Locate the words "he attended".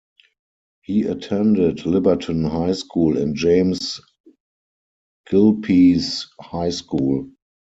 0.81-1.77